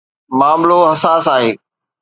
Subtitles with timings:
[0.39, 1.51] معاملو حساس آهي.